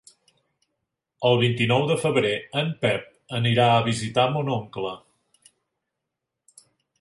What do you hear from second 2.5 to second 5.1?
en Pep anirà a visitar mon oncle.